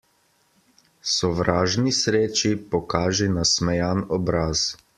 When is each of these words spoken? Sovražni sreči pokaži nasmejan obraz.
Sovražni 1.15 1.93
sreči 1.97 2.53
pokaži 2.73 3.31
nasmejan 3.37 4.03
obraz. 4.19 4.65